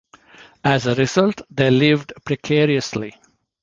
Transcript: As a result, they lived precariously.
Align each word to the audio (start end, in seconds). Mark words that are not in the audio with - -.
As 0.63 0.87
a 0.87 0.95
result, 0.95 1.43
they 1.51 1.69
lived 1.69 2.13
precariously. 2.25 3.15